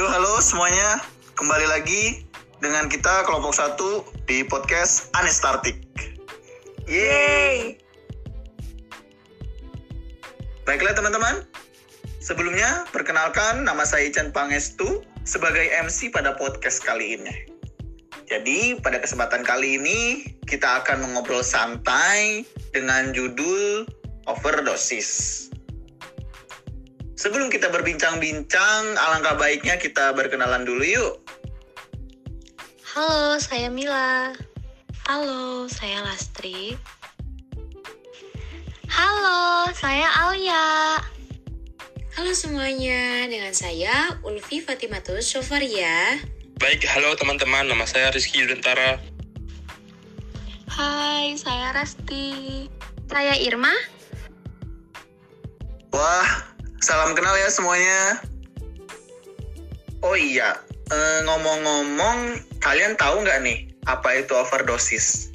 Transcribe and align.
Yuk 0.00 0.08
halo 0.08 0.40
semuanya, 0.40 0.96
kembali 1.36 1.68
lagi 1.68 2.24
dengan 2.64 2.88
kita 2.88 3.20
kelompok 3.28 3.52
satu 3.52 4.00
di 4.24 4.40
podcast 4.48 5.12
Anestartik. 5.12 5.76
Yeay! 6.88 7.76
Baiklah 10.64 10.96
teman-teman, 10.96 11.44
sebelumnya 12.16 12.88
perkenalkan 12.88 13.68
nama 13.68 13.84
saya 13.84 14.08
Ican 14.08 14.32
Pangestu 14.32 15.04
sebagai 15.28 15.68
MC 15.68 16.08
pada 16.08 16.32
podcast 16.32 16.80
kali 16.80 17.20
ini. 17.20 17.52
Jadi 18.24 18.80
pada 18.80 19.04
kesempatan 19.04 19.44
kali 19.44 19.76
ini 19.76 20.00
kita 20.48 20.80
akan 20.80 21.12
mengobrol 21.12 21.44
santai 21.44 22.48
dengan 22.72 23.12
judul 23.12 23.84
overdosis. 24.24 25.49
Sebelum 27.20 27.52
kita 27.52 27.68
berbincang-bincang, 27.68 28.96
alangkah 28.96 29.36
baiknya 29.36 29.76
kita 29.76 30.16
berkenalan 30.16 30.64
dulu 30.64 30.80
yuk. 30.80 31.14
Halo, 32.96 33.36
saya 33.36 33.68
Mila. 33.68 34.32
Halo, 35.04 35.68
saya 35.68 36.00
Lastri. 36.00 36.80
Halo, 38.88 39.68
saya 39.76 40.08
Alia. 40.16 40.96
Halo 42.16 42.32
semuanya, 42.32 43.28
dengan 43.28 43.52
saya 43.52 44.16
Ulfi 44.24 44.64
Fatimatus 44.64 45.28
Sofaria. 45.28 46.24
Baik, 46.56 46.88
halo 46.88 47.12
teman-teman, 47.20 47.68
nama 47.68 47.84
saya 47.84 48.08
Rizky 48.16 48.48
Yudentara. 48.48 48.96
Hai, 50.72 51.36
saya 51.36 51.76
Rasti. 51.76 52.64
Saya 53.12 53.36
Irma. 53.36 53.76
Wah, 55.92 56.49
salam 56.80 57.12
kenal 57.12 57.36
ya 57.36 57.48
semuanya. 57.52 58.24
Oh 60.00 60.16
iya, 60.16 60.56
eh, 60.88 61.18
ngomong-ngomong, 61.28 62.40
kalian 62.64 62.96
tahu 62.96 63.20
nggak 63.20 63.44
nih 63.44 63.68
apa 63.84 64.24
itu 64.24 64.32
overdosis? 64.32 65.29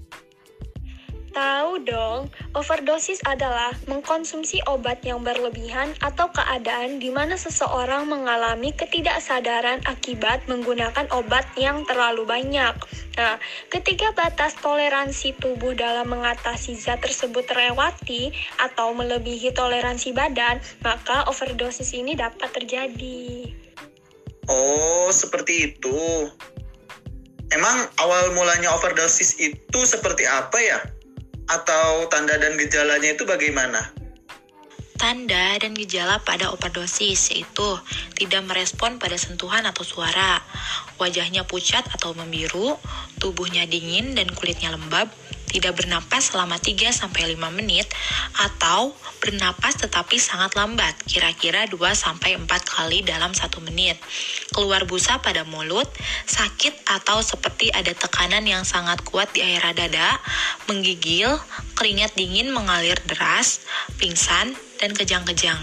Tahu 1.35 1.83
dong, 1.83 2.31
overdosis 2.55 3.19
adalah 3.27 3.75
mengkonsumsi 3.91 4.63
obat 4.71 5.03
yang 5.03 5.19
berlebihan 5.19 5.91
atau 5.99 6.31
keadaan 6.31 7.03
di 7.03 7.11
mana 7.11 7.35
seseorang 7.35 8.07
mengalami 8.07 8.71
ketidaksadaran 8.71 9.83
akibat 9.83 10.47
menggunakan 10.47 11.11
obat 11.11 11.43
yang 11.59 11.83
terlalu 11.83 12.23
banyak. 12.23 12.71
Nah, 13.19 13.35
ketika 13.67 14.15
batas 14.15 14.55
toleransi 14.63 15.35
tubuh 15.35 15.75
dalam 15.75 16.07
mengatasi 16.07 16.79
zat 16.79 17.03
tersebut 17.03 17.43
terlewati 17.43 18.31
atau 18.63 18.95
melebihi 18.95 19.51
toleransi 19.51 20.15
badan, 20.15 20.63
maka 20.87 21.27
overdosis 21.27 21.91
ini 21.99 22.15
dapat 22.15 22.47
terjadi. 22.55 23.51
Oh, 24.47 25.11
seperti 25.11 25.75
itu. 25.75 26.31
Emang 27.51 27.91
awal 27.99 28.31
mulanya 28.31 28.71
overdosis 28.71 29.35
itu 29.35 29.79
seperti 29.83 30.23
apa 30.23 30.63
ya? 30.63 30.79
Atau 31.45 32.09
tanda 32.09 32.37
dan 32.41 32.57
gejalanya 32.57 33.13
itu 33.13 33.23
bagaimana? 33.23 33.93
Tanda 34.95 35.59
dan 35.59 35.75
gejala 35.75 36.23
pada 36.23 36.55
overdosis 36.55 37.35
yaitu 37.35 37.75
tidak 38.15 38.47
merespon 38.47 38.95
pada 38.95 39.19
sentuhan 39.19 39.67
atau 39.67 39.83
suara, 39.83 40.39
wajahnya 40.95 41.43
pucat 41.43 41.83
atau 41.91 42.15
membiru, 42.15 42.79
tubuhnya 43.19 43.67
dingin 43.67 44.15
dan 44.15 44.31
kulitnya 44.31 44.71
lembab, 44.71 45.11
tidak 45.49 45.77
bernapas 45.79 46.33
selama 46.33 46.57
3-5 46.57 47.09
menit, 47.53 47.87
atau 48.35 48.93
bernapas 49.21 49.77
tetapi 49.79 50.21
sangat 50.21 50.53
lambat, 50.53 50.93
kira-kira 51.09 51.65
2-4 51.69 52.45
kali 52.47 53.01
dalam 53.01 53.33
1 53.33 53.41
menit. 53.65 53.97
Keluar 54.53 54.85
busa 54.85 55.17
pada 55.21 55.47
mulut, 55.47 55.87
sakit 56.29 56.85
atau 56.85 57.21
seperti 57.25 57.73
ada 57.73 57.93
tekanan 57.93 58.45
yang 58.45 58.61
sangat 58.61 59.01
kuat 59.05 59.31
di 59.33 59.41
area 59.41 59.73
dada, 59.73 60.17
menggigil, 60.69 61.37
keringat 61.73 62.13
dingin 62.13 62.53
mengalir 62.53 62.97
deras, 63.09 63.65
pingsan, 63.97 64.53
dan 64.77 64.91
kejang-kejang. 64.93 65.57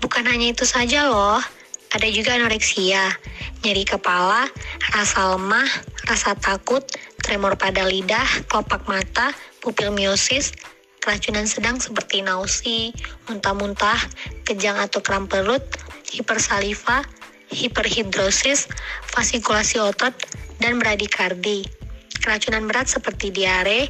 Bukan 0.00 0.24
hanya 0.26 0.50
itu 0.50 0.64
saja 0.64 1.06
loh, 1.06 1.38
ada 1.90 2.08
juga 2.10 2.34
anoreksia, 2.34 3.14
nyeri 3.62 3.84
kepala, 3.84 4.48
rasa 4.90 5.36
lemah, 5.36 5.68
rasa 6.08 6.34
takut, 6.34 6.82
tremor 7.30 7.54
pada 7.54 7.86
lidah, 7.86 8.26
kelopak 8.50 8.90
mata, 8.90 9.30
pupil 9.62 9.94
miosis, 9.94 10.50
keracunan 10.98 11.46
sedang 11.46 11.78
seperti 11.78 12.26
nausi, 12.26 12.90
muntah-muntah, 13.30 14.02
kejang 14.42 14.74
atau 14.74 14.98
kram 14.98 15.30
perut, 15.30 15.62
hipersaliva, 16.10 17.06
hiperhidrosis, 17.54 18.66
fasikulasi 19.14 19.78
otot, 19.78 20.10
dan 20.58 20.82
bradikardi. 20.82 21.70
Keracunan 22.18 22.66
berat 22.66 22.90
seperti 22.90 23.30
diare, 23.30 23.86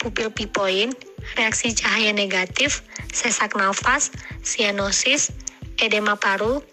pupil 0.00 0.32
pipoin, 0.32 0.88
reaksi 1.36 1.76
cahaya 1.76 2.16
negatif, 2.16 2.80
sesak 3.12 3.52
nafas, 3.52 4.08
sianosis, 4.40 5.28
edema 5.76 6.16
paru, 6.16 6.64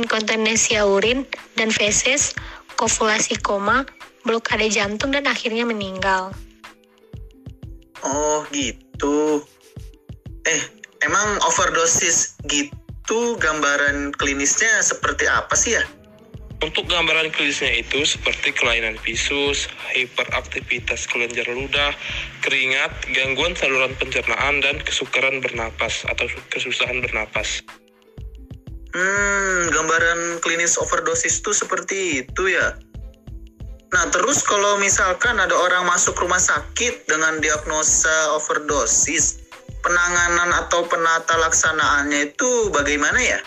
inkontinensia 0.00 0.88
urin 0.88 1.28
dan 1.60 1.68
feses, 1.68 2.32
kovulasi 2.80 3.36
koma, 3.44 3.84
blokade 4.28 4.68
jantung 4.68 5.16
dan 5.16 5.24
akhirnya 5.24 5.64
meninggal. 5.64 6.36
Oh, 8.04 8.44
gitu. 8.52 9.40
Eh, 10.44 10.62
emang 11.00 11.40
overdosis 11.48 12.36
gitu 12.46 13.40
gambaran 13.40 14.12
klinisnya 14.20 14.84
seperti 14.84 15.24
apa 15.24 15.56
sih 15.56 15.80
ya? 15.80 15.84
Untuk 16.58 16.90
gambaran 16.90 17.30
klinisnya 17.30 17.70
itu 17.70 18.02
seperti 18.02 18.50
kelainan 18.50 18.98
visus, 18.98 19.70
hiperaktivitas 19.94 21.06
kelenjar 21.06 21.46
ludah, 21.46 21.94
keringat, 22.42 22.90
gangguan 23.14 23.54
saluran 23.54 23.94
pencernaan, 23.94 24.58
dan 24.58 24.82
kesukaran 24.82 25.38
bernapas 25.38 26.02
atau 26.10 26.26
kesusahan 26.50 26.98
bernapas. 26.98 27.62
Hmm, 28.90 29.70
gambaran 29.70 30.42
klinis 30.42 30.74
overdosis 30.82 31.38
itu 31.38 31.54
seperti 31.54 32.26
itu 32.26 32.50
ya. 32.50 32.74
Nah, 33.88 34.04
terus 34.12 34.44
kalau 34.44 34.76
misalkan 34.76 35.40
ada 35.40 35.56
orang 35.56 35.88
masuk 35.88 36.12
rumah 36.20 36.40
sakit 36.40 37.08
dengan 37.08 37.40
diagnosa 37.40 38.36
overdosis, 38.36 39.48
penanganan 39.80 40.52
atau 40.66 40.84
penata 40.84 41.40
laksanaannya 41.40 42.36
itu 42.36 42.68
bagaimana 42.68 43.16
ya? 43.16 43.40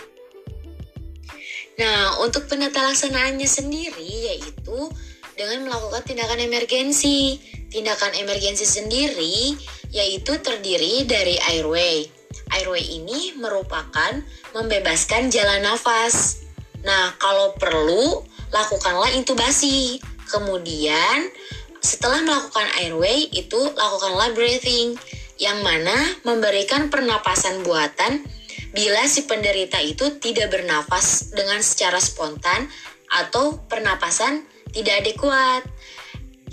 Nah, 1.78 2.22
untuk 2.26 2.50
penata 2.50 2.82
laksanaannya 2.82 3.46
sendiri 3.46 4.34
yaitu 4.34 4.90
dengan 5.38 5.66
melakukan 5.66 6.04
tindakan 6.06 6.42
emergensi. 6.42 7.38
Tindakan 7.72 8.12
emergensi 8.20 8.68
sendiri 8.68 9.56
yaitu 9.96 10.38
terdiri 10.44 11.08
dari 11.08 11.40
airway. 11.56 12.04
Airway 12.52 12.84
ini 12.84 13.32
merupakan 13.40 14.20
membebaskan 14.52 15.32
jalan 15.32 15.64
nafas. 15.64 16.44
Nah, 16.84 17.16
kalau 17.16 17.56
perlu, 17.56 18.28
lakukanlah 18.52 19.16
intubasi. 19.16 20.04
Kemudian, 20.32 21.28
setelah 21.84 22.24
melakukan 22.24 22.72
airway, 22.80 23.28
itu 23.36 23.60
lakukanlah 23.76 24.32
breathing, 24.32 24.96
yang 25.42 25.60
mana 25.66 25.98
memberikan 26.24 26.88
pernapasan 26.88 27.66
buatan 27.66 28.22
bila 28.72 29.04
si 29.10 29.28
penderita 29.28 29.82
itu 29.84 30.22
tidak 30.22 30.54
bernafas 30.54 31.34
dengan 31.36 31.60
secara 31.60 32.00
spontan 32.00 32.70
atau 33.12 33.60
pernapasan 33.68 34.48
tidak 34.72 35.04
adekuat. 35.04 35.66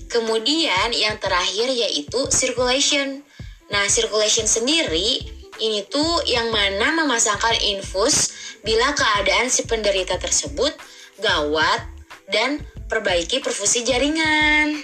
Kemudian 0.08 0.90
yang 0.96 1.20
terakhir 1.20 1.68
yaitu 1.68 2.26
circulation. 2.32 3.22
Nah, 3.68 3.84
circulation 3.86 4.48
sendiri 4.48 5.20
ini 5.60 5.84
tuh 5.86 6.24
yang 6.24 6.48
mana 6.48 6.96
memasangkan 6.96 7.60
infus 7.60 8.32
bila 8.64 8.96
keadaan 8.96 9.52
si 9.52 9.68
penderita 9.68 10.16
tersebut 10.16 10.72
gawat 11.20 11.84
dan 12.32 12.64
perbaiki 12.88 13.44
perfusi 13.44 13.84
jaringan. 13.84 14.80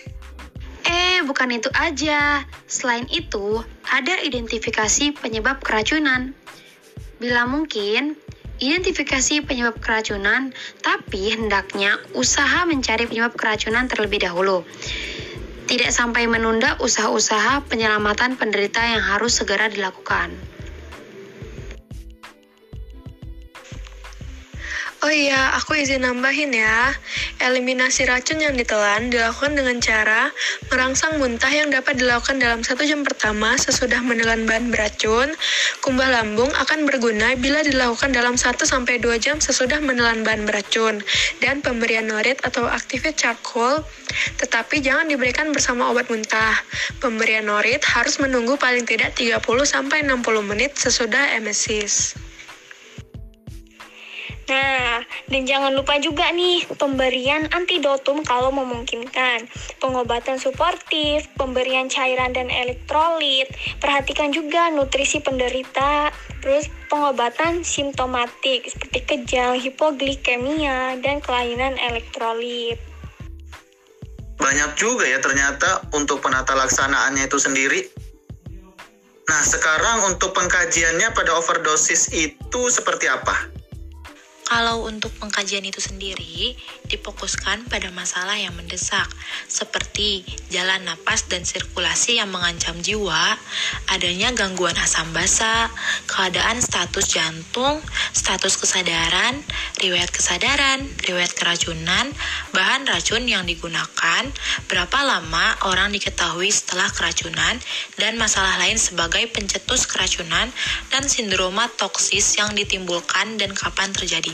Eh, 0.85 1.25
bukan 1.25 1.57
itu 1.57 1.73
aja. 1.73 2.45
Selain 2.69 3.09
itu, 3.09 3.65
ada 3.89 4.21
identifikasi 4.21 5.17
penyebab 5.17 5.65
keracunan. 5.65 6.37
Bila 7.17 7.49
mungkin, 7.49 8.21
identifikasi 8.61 9.43
penyebab 9.49 9.81
keracunan, 9.81 10.53
tapi 10.85 11.33
hendaknya 11.33 11.97
usaha 12.13 12.69
mencari 12.69 13.09
penyebab 13.09 13.35
keracunan 13.35 13.89
terlebih 13.89 14.23
dahulu. 14.23 14.63
Tidak 15.65 15.89
sampai 15.89 16.29
menunda 16.29 16.77
usaha-usaha 16.85 17.65
penyelamatan 17.73 18.37
penderita 18.37 18.85
yang 18.85 19.01
harus 19.01 19.41
segera 19.41 19.73
dilakukan. 19.73 20.54
Oh 25.05 25.13
iya, 25.13 25.53
aku 25.61 25.77
izin 25.77 26.01
nambahin 26.01 26.57
ya. 26.57 26.89
Eliminasi 27.37 28.09
racun 28.09 28.41
yang 28.41 28.57
ditelan 28.57 29.13
dilakukan 29.13 29.53
dengan 29.53 29.77
cara 29.77 30.33
merangsang 30.73 31.21
muntah 31.21 31.53
yang 31.53 31.69
dapat 31.69 32.01
dilakukan 32.01 32.41
dalam 32.41 32.65
satu 32.65 32.89
jam 32.89 33.05
pertama 33.05 33.53
sesudah 33.61 34.01
menelan 34.01 34.49
bahan 34.49 34.73
beracun. 34.73 35.29
Kumbah 35.85 36.09
lambung 36.09 36.49
akan 36.57 36.89
berguna 36.89 37.37
bila 37.37 37.61
dilakukan 37.61 38.17
dalam 38.17 38.41
1-2 38.41 38.65
jam 39.21 39.45
sesudah 39.45 39.77
menelan 39.85 40.25
bahan 40.25 40.49
beracun. 40.49 41.05
Dan 41.37 41.61
pemberian 41.61 42.09
norit 42.09 42.41
atau 42.41 42.65
activate 42.65 43.21
charcoal, 43.21 43.85
tetapi 44.41 44.81
jangan 44.81 45.05
diberikan 45.05 45.53
bersama 45.53 45.93
obat 45.93 46.09
muntah. 46.09 46.57
Pemberian 47.05 47.45
norit 47.45 47.85
harus 47.93 48.17
menunggu 48.25 48.57
paling 48.57 48.89
tidak 48.89 49.21
30-60 49.21 49.85
menit 50.49 50.73
sesudah 50.81 51.37
emesis. 51.37 52.17
Nah, 54.45 54.84
dan 55.35 55.51
jangan 55.51 55.75
lupa 55.75 55.99
juga 55.99 56.31
nih 56.31 56.63
pemberian 56.79 57.51
antidotum 57.51 58.23
kalau 58.23 58.55
memungkinkan, 58.55 59.51
pengobatan 59.83 60.39
suportif, 60.39 61.27
pemberian 61.35 61.91
cairan 61.91 62.31
dan 62.31 62.55
elektrolit, 62.55 63.51
perhatikan 63.83 64.31
juga 64.31 64.71
nutrisi 64.71 65.19
penderita, 65.19 66.15
terus 66.39 66.71
pengobatan 66.87 67.67
simptomatik 67.67 68.71
seperti 68.71 69.03
kejang, 69.03 69.59
hipoglikemia, 69.59 71.03
dan 71.03 71.19
kelainan 71.19 71.75
elektrolit. 71.83 72.79
Banyak 74.39 74.79
juga 74.79 75.03
ya 75.03 75.19
ternyata 75.19 75.83
untuk 75.99 76.23
penata 76.23 76.55
laksanaannya 76.55 77.27
itu 77.27 77.43
sendiri. 77.43 77.83
Nah, 79.27 79.43
sekarang 79.43 80.15
untuk 80.15 80.31
pengkajiannya 80.31 81.11
pada 81.11 81.35
overdosis 81.35 82.15
itu 82.15 82.71
seperti 82.71 83.11
apa? 83.11 83.54
Kalau 84.45 84.85
untuk 84.85 85.09
pengkajian 85.17 85.65
itu 85.65 85.81
sendiri, 85.81 86.53
difokuskan 86.85 87.65
pada 87.65 87.89
masalah 87.97 88.37
yang 88.37 88.53
mendesak, 88.53 89.09
seperti 89.49 90.21
jalan 90.53 90.85
napas 90.85 91.25
dan 91.33 91.49
sirkulasi 91.49 92.21
yang 92.21 92.29
mengancam 92.29 92.77
jiwa, 92.85 93.41
adanya 93.89 94.37
gangguan 94.37 94.77
asam 94.77 95.09
basa, 95.17 95.73
keadaan 96.05 96.61
status 96.61 97.09
jantung, 97.09 97.81
status 98.13 98.61
kesadaran, 98.61 99.41
riwayat 99.81 100.13
kesadaran, 100.13 100.93
riwayat 101.09 101.33
keracunan, 101.33 102.13
bahan 102.53 102.85
racun 102.85 103.25
yang 103.25 103.49
digunakan, 103.49 104.29
berapa 104.69 104.99
lama 105.09 105.57
orang 105.73 105.89
diketahui 105.97 106.53
setelah 106.53 106.93
keracunan, 106.93 107.57
dan 107.97 108.21
masalah 108.21 108.61
lain 108.61 108.77
sebagai 108.77 109.25
pencetus 109.33 109.89
keracunan 109.89 110.53
dan 110.93 111.09
sindroma 111.09 111.73
toksis 111.81 112.37
yang 112.37 112.53
ditimbulkan 112.53 113.41
dan 113.41 113.57
kapan 113.57 113.89
terjadi 113.89 114.34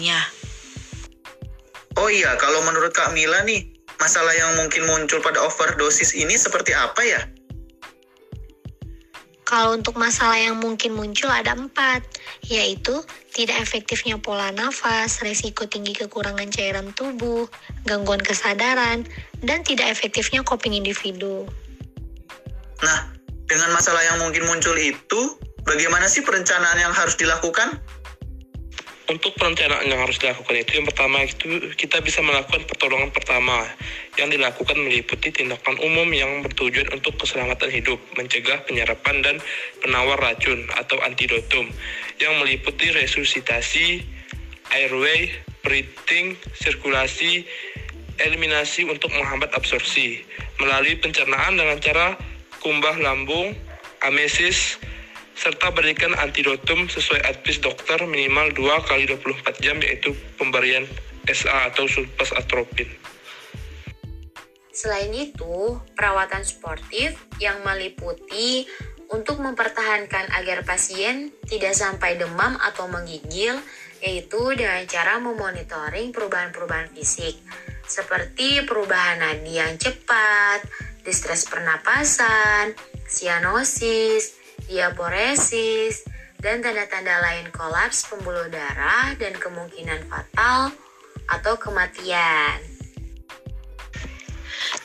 Oh 2.01 2.09
iya, 2.09 2.33
kalau 2.41 2.65
menurut 2.65 2.97
Kak 2.97 3.13
Mila 3.13 3.45
nih, 3.45 3.67
masalah 4.01 4.33
yang 4.33 4.57
mungkin 4.57 4.89
muncul 4.89 5.21
pada 5.21 5.43
overdosis 5.45 6.17
ini 6.17 6.33
seperti 6.39 6.73
apa 6.73 7.03
ya? 7.05 7.21
Kalau 9.51 9.75
untuk 9.75 9.99
masalah 9.99 10.39
yang 10.39 10.63
mungkin 10.63 10.95
muncul 10.95 11.27
ada 11.27 11.59
empat, 11.59 12.07
yaitu 12.47 13.03
tidak 13.35 13.59
efektifnya 13.59 14.15
pola 14.15 14.55
nafas, 14.55 15.19
resiko 15.27 15.67
tinggi 15.67 15.91
kekurangan 15.91 16.55
cairan 16.55 16.95
tubuh, 16.95 17.51
gangguan 17.83 18.23
kesadaran, 18.23 19.03
dan 19.43 19.59
tidak 19.67 19.91
efektifnya 19.91 20.47
coping 20.47 20.79
individu. 20.79 21.51
Nah, 22.79 23.11
dengan 23.51 23.75
masalah 23.75 23.99
yang 24.07 24.23
mungkin 24.23 24.47
muncul 24.47 24.79
itu, 24.79 25.35
bagaimana 25.67 26.07
sih 26.07 26.23
perencanaan 26.23 26.79
yang 26.79 26.95
harus 26.95 27.19
dilakukan? 27.19 27.83
Untuk 29.11 29.35
perencanaan 29.35 29.91
yang 29.91 30.07
harus 30.07 30.23
dilakukan 30.23 30.55
itu 30.55 30.79
yang 30.79 30.87
pertama 30.87 31.27
itu 31.27 31.75
kita 31.75 31.99
bisa 31.99 32.23
melakukan 32.23 32.63
pertolongan 32.63 33.11
pertama. 33.11 33.67
Yang 34.15 34.39
dilakukan 34.39 34.79
meliputi 34.79 35.35
tindakan 35.35 35.83
umum 35.83 36.07
yang 36.15 36.47
bertujuan 36.47 36.95
untuk 36.95 37.19
keselamatan 37.19 37.75
hidup, 37.75 37.99
mencegah 38.15 38.63
penyerapan 38.71 39.19
dan 39.19 39.37
penawar 39.83 40.15
racun 40.23 40.63
atau 40.79 40.95
antidotum. 41.03 41.67
Yang 42.23 42.35
meliputi 42.39 42.95
resusitasi, 42.95 44.07
airway, 44.79 45.35
breathing, 45.67 46.39
sirkulasi, 46.55 47.43
eliminasi 48.23 48.87
untuk 48.87 49.11
menghambat 49.11 49.51
absorpsi. 49.59 50.23
Melalui 50.63 50.95
pencernaan 51.03 51.59
dengan 51.59 51.83
cara 51.83 52.15
kumbah 52.63 52.95
lambung, 53.03 53.59
amesis, 54.07 54.79
serta 55.41 55.73
berikan 55.73 56.13
antidotum 56.21 56.85
sesuai 56.93 57.25
advis 57.25 57.65
dokter 57.65 57.97
minimal 58.05 58.53
2 58.53 58.61
kali 58.85 59.09
24 59.09 59.65
jam 59.65 59.81
yaitu 59.81 60.13
pemberian 60.37 60.85
SA 61.25 61.73
atau 61.73 61.89
sulfas 61.89 62.29
atropin. 62.37 62.93
Selain 64.69 65.09
itu, 65.17 65.81
perawatan 65.97 66.45
sportif 66.45 67.17
yang 67.41 67.65
meliputi 67.65 68.69
untuk 69.09 69.41
mempertahankan 69.41 70.29
agar 70.37 70.63
pasien 70.63 71.33
tidak 71.49 71.73
sampai 71.73 72.21
demam 72.21 72.61
atau 72.61 72.87
menggigil, 72.87 73.59
yaitu 74.05 74.41
dengan 74.57 74.85
cara 74.87 75.19
memonitoring 75.19 76.13
perubahan-perubahan 76.15 76.93
fisik, 76.97 77.37
seperti 77.85 78.65
perubahan 78.65 79.21
nadi 79.21 79.59
yang 79.59 79.75
cepat, 79.77 80.65
distres 81.03 81.45
pernapasan, 81.51 82.73
sianosis, 83.05 84.40
diaporesis, 84.71 86.07
dan 86.41 86.65
tanda-tanda 86.65 87.21
lain 87.21 87.51
kolaps 87.53 88.09
pembuluh 88.09 88.49
darah 88.49 89.13
dan 89.19 89.37
kemungkinan 89.37 90.07
fatal 90.09 90.73
atau 91.29 91.55
kematian. 91.61 92.63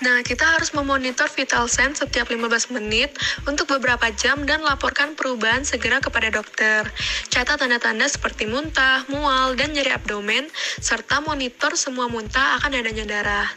Nah, 0.04 0.20
kita 0.28 0.44
harus 0.44 0.76
memonitor 0.76 1.32
vital 1.32 1.72
sign 1.72 1.96
setiap 1.96 2.28
15 2.28 2.76
menit 2.76 3.16
untuk 3.48 3.80
beberapa 3.80 4.12
jam 4.12 4.44
dan 4.44 4.60
laporkan 4.60 5.16
perubahan 5.16 5.64
segera 5.64 6.04
kepada 6.04 6.28
dokter. 6.28 6.84
Catat 7.32 7.64
tanda-tanda 7.64 8.04
seperti 8.06 8.44
muntah, 8.44 9.08
mual, 9.08 9.56
dan 9.56 9.72
nyeri 9.72 9.96
abdomen, 9.96 10.52
serta 10.84 11.24
monitor 11.24 11.80
semua 11.80 12.12
muntah 12.12 12.60
akan 12.60 12.76
adanya 12.76 13.08
darah 13.08 13.48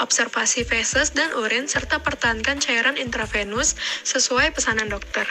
observasi 0.00 0.66
feses 0.66 1.12
dan 1.12 1.32
urin, 1.34 1.66
serta 1.70 2.00
pertahankan 2.00 2.60
cairan 2.60 3.00
intravenus 3.00 3.74
sesuai 4.04 4.52
pesanan 4.52 4.90
dokter. 4.92 5.26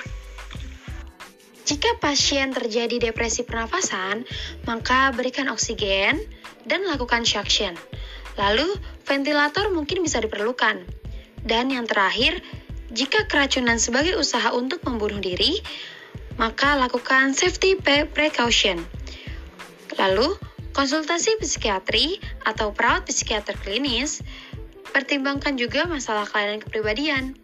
Jika 1.66 1.98
pasien 1.98 2.54
terjadi 2.54 3.10
depresi 3.10 3.42
pernafasan, 3.42 4.22
maka 4.70 5.10
berikan 5.18 5.50
oksigen 5.50 6.22
dan 6.70 6.86
lakukan 6.86 7.26
suction. 7.26 7.74
Lalu, 8.38 8.70
ventilator 9.02 9.74
mungkin 9.74 10.06
bisa 10.06 10.22
diperlukan. 10.22 10.86
Dan 11.42 11.74
yang 11.74 11.90
terakhir, 11.90 12.38
jika 12.94 13.26
keracunan 13.26 13.82
sebagai 13.82 14.14
usaha 14.14 14.54
untuk 14.54 14.86
membunuh 14.86 15.18
diri, 15.18 15.58
maka 16.38 16.78
lakukan 16.78 17.34
safety 17.34 17.80
precaution. 18.14 18.86
Lalu, 19.98 20.38
konsultasi 20.76 21.40
psikiatri 21.40 22.20
atau 22.44 22.76
perawat 22.76 23.08
psikiater 23.08 23.56
klinis, 23.64 24.20
pertimbangkan 24.96 25.60
juga 25.60 25.84
masalah 25.84 26.24
kelainan 26.24 26.64
kepribadian, 26.64 27.36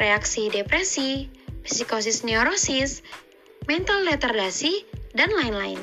reaksi 0.00 0.48
depresi, 0.48 1.28
psikosis 1.60 2.24
neurosis, 2.24 3.04
mental 3.68 4.08
retardasi, 4.08 4.88
dan 5.12 5.28
lain-lain. 5.28 5.76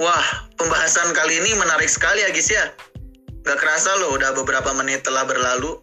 Wah, 0.00 0.48
pembahasan 0.56 1.12
kali 1.12 1.36
ini 1.44 1.52
menarik 1.60 1.92
sekali 1.92 2.24
ya 2.24 2.32
guys 2.32 2.48
ya. 2.48 2.64
Gak 3.44 3.60
kerasa 3.60 3.92
loh 4.00 4.16
udah 4.16 4.32
beberapa 4.40 4.72
menit 4.72 5.04
telah 5.04 5.28
berlalu. 5.28 5.76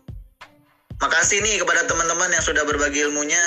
Makasih 1.00 1.46
nih 1.46 1.62
kepada 1.62 1.86
teman-teman 1.86 2.34
yang 2.34 2.44
sudah 2.44 2.66
berbagi 2.66 3.06
ilmunya. 3.06 3.40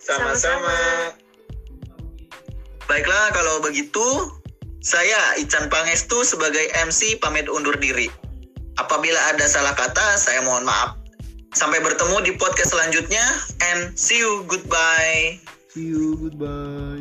Sama-sama. 0.00 0.72
Baiklah 2.88 3.34
kalau 3.36 3.60
begitu, 3.60 4.32
saya 4.82 5.38
Ican 5.38 5.70
Pangestu 5.70 6.26
sebagai 6.26 6.66
MC 6.74 7.16
pamit 7.22 7.46
undur 7.46 7.78
diri. 7.78 8.10
Apabila 8.82 9.16
ada 9.30 9.46
salah 9.46 9.78
kata, 9.78 10.18
saya 10.18 10.42
mohon 10.42 10.66
maaf. 10.66 10.98
Sampai 11.54 11.78
bertemu 11.78 12.18
di 12.26 12.32
podcast 12.34 12.74
selanjutnya 12.74 13.22
and 13.72 13.94
see 13.94 14.18
you 14.18 14.42
goodbye. 14.50 15.38
See 15.70 15.94
you 15.94 16.18
goodbye. 16.18 16.91